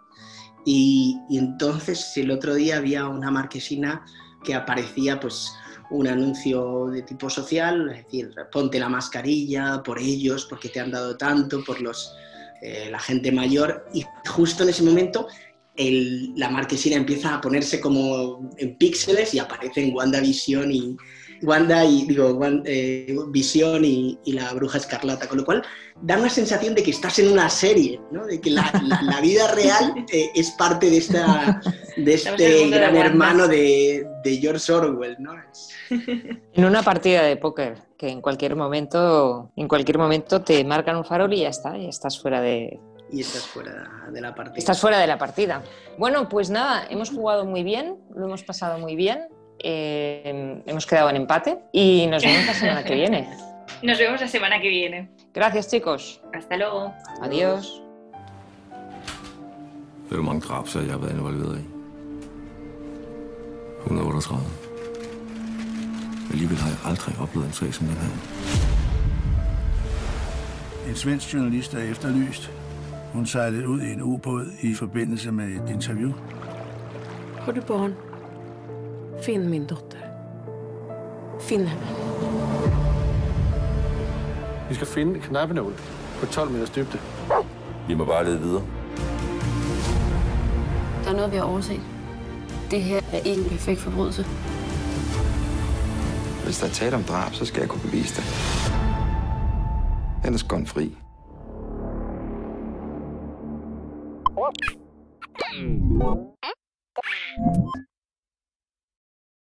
Y, 0.66 1.18
entonces 1.32 2.18
el 2.18 2.30
otro 2.30 2.54
día 2.54 2.76
había 2.76 3.08
una 3.08 3.32
marquesina 3.32 4.06
que 4.44 4.54
aparecía 4.54 5.22
pues 5.22 5.54
un 5.90 6.06
anuncio 6.06 6.88
de 6.88 7.04
tipo 7.04 7.30
social, 7.30 7.90
es 7.92 8.04
decir, 8.04 8.36
ponte 8.52 8.78
la 8.78 8.90
mascarilla 8.90 9.82
por 9.84 9.98
ellos, 10.00 10.46
porque 10.50 10.68
te 10.68 10.82
han 10.82 10.92
dado 10.92 11.16
tanto, 11.16 11.64
por 11.64 11.80
los 11.80 12.14
eh, 12.62 12.88
la 12.92 13.00
gente 13.00 13.32
mayor, 13.32 13.86
y 13.94 14.06
justo 14.28 14.64
en 14.64 14.70
ese 14.70 14.84
momento 14.84 15.28
la 16.36 16.50
marquesina 16.50 16.98
empieza 16.98 17.36
a 17.36 17.40
ponerse 17.40 17.80
como 17.80 18.52
en 18.58 18.76
píxeles 18.76 19.34
y 19.34 19.40
aparecen 19.40 19.96
WandaVision 19.96 20.72
y 20.72 20.98
Wanda 21.42 21.86
y 21.86 22.06
digo 22.06 22.40
eh, 22.66 23.16
Visión 23.30 23.86
y, 23.86 24.18
la 24.26 24.54
Bruja 24.54 24.78
Escarlata, 24.78 25.28
con 25.28 25.38
lo 25.40 25.46
cual 25.46 25.64
da 26.02 26.18
una 26.18 26.30
sensación 26.30 26.76
de 26.76 26.84
que 26.84 26.92
estás 26.92 27.20
en 27.20 27.32
una 27.32 27.50
serie, 27.50 28.00
¿no? 28.12 28.26
de 28.26 28.40
que 28.40 28.52
la, 28.52 28.64
vida 29.22 29.54
real 29.54 30.06
eh, 30.12 30.30
es 30.36 30.52
parte 30.52 30.90
de 30.90 30.98
esta 30.98 31.62
de 31.98 32.14
este 32.14 32.70
gran 32.70 32.96
hermano 32.96 33.48
de, 33.48 34.06
de, 34.24 34.38
George 34.38 34.72
Orwell, 34.72 35.16
¿no? 35.20 35.34
En 35.90 36.66
una 36.66 36.84
partida 36.84 37.24
de 37.24 37.38
póker 37.38 37.89
que 38.00 38.10
en 38.10 38.22
cualquier 38.22 38.56
momento 38.56 39.52
en 39.58 39.68
cualquier 39.68 39.98
momento 39.98 40.42
te 40.42 40.64
marcan 40.64 40.96
un 40.96 41.04
farol 41.04 41.34
y 41.34 41.42
ya 41.42 41.50
está, 41.50 41.78
y 41.78 41.88
estás 41.88 42.18
fuera 42.18 42.40
de, 42.40 42.80
y 43.12 43.20
estás 43.20 43.46
fuera 43.46 43.90
de 44.10 44.22
la 44.22 44.34
partida. 44.34 44.58
Estás 44.58 44.80
fuera 44.80 45.00
de 45.00 45.08
la 45.08 45.18
partida. 45.18 45.62
Bueno, 45.98 46.30
pues 46.30 46.50
nada, 46.50 46.88
hemos 46.90 47.10
jugado 47.10 47.46
muy 47.46 47.62
bien, 47.64 47.98
lo 48.16 48.26
hemos 48.26 48.44
pasado 48.44 48.80
muy 48.80 48.96
bien, 48.96 49.28
eh, 49.60 50.64
hemos 50.66 50.86
quedado 50.86 51.10
en 51.10 51.18
empate 51.18 51.60
y 51.74 52.08
nos 52.08 52.24
vemos 52.24 52.46
la 52.46 52.54
semana 52.54 52.84
que 52.84 52.96
viene. 52.96 53.30
Nos 53.84 53.98
vemos 54.00 54.20
la 54.20 54.28
semana 54.28 54.60
que 54.60 54.68
viene. 54.68 55.10
Gracias, 55.32 55.70
chicos. 55.70 56.22
Hasta 56.34 56.58
luego. 56.58 56.92
Adiós. 57.22 57.82
Ved 60.10 60.18
du, 60.18 60.24
mange 60.24 60.42
drabsager 60.42 60.86
jeg 60.86 60.94
har 60.94 61.00
været 61.00 61.12
involveret 61.12 61.60
i? 61.60 61.66
138. 63.86 64.69
Alligevel 66.32 66.58
har 66.58 66.70
jeg 66.70 66.78
aldrig 66.86 67.16
oplevet 67.20 67.48
en 67.48 67.54
sag 67.54 67.74
som 67.74 67.88
den 67.88 67.96
her. 67.96 68.10
En 70.90 70.96
svensk 70.96 71.34
journalist 71.34 71.74
er 71.74 71.80
efterlyst. 71.80 72.52
Hun 73.14 73.26
sejlede 73.26 73.68
ud 73.68 73.82
i 73.82 73.92
en 73.92 74.02
ubåd 74.02 74.46
i 74.62 74.74
forbindelse 74.74 75.32
med 75.32 75.46
et 75.46 75.70
interview. 75.70 76.12
Har 77.40 77.52
du 77.52 77.62
barn? 77.62 77.94
Find 79.24 79.44
min 79.44 79.66
dotter. 79.66 79.98
Find 81.42 81.68
henne. 81.68 81.86
Vi 84.70 84.76
skal 84.76 84.88
finde 84.88 85.16
en 85.16 85.22
knappenål 85.22 85.74
på 86.20 86.26
12 86.26 86.52
meters 86.52 86.70
dybde. 86.70 87.00
Vi 87.88 87.94
må 87.94 88.06
bare 88.06 88.26
lede 88.26 88.40
videre. 88.40 88.64
Der 91.04 91.10
er 91.12 91.16
noget, 91.16 91.32
vi 91.32 91.38
har 91.38 91.44
overset. 91.44 91.82
Det 92.72 92.82
her 92.82 93.02
er 93.14 93.18
ikke 93.18 93.42
en 93.42 93.50
perfekt 93.50 93.80
forbrydelse. 93.80 94.26
Hvis 96.50 96.60
der 96.60 96.68
er 96.68 96.72
tale 96.72 96.96
om 96.96 97.04
drab, 97.04 97.34
så 97.34 97.46
skal 97.46 97.60
jeg 97.60 97.70
kunne 97.70 97.82
bevise 97.82 98.16
det. 98.16 98.24
Ellers 100.26 100.44
går 100.44 100.62
fri. 100.66 100.96